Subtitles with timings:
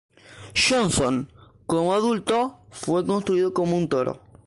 [0.55, 1.31] Johnson,
[1.67, 4.19] como adulto, fue construido como un toro.